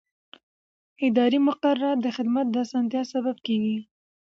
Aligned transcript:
اداري 1.07 1.39
مقررات 1.47 1.97
د 2.01 2.07
خدمت 2.15 2.45
د 2.51 2.55
اسانتیا 2.65 3.01
سبب 3.13 3.35
کېږي. 3.45 3.77